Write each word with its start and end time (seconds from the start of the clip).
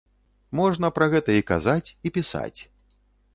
Можна 0.59 0.89
пра 0.95 1.07
гэта 1.15 1.35
і 1.41 1.43
казаць, 1.51 1.87
і 2.09 2.13
пісаць. 2.17 2.59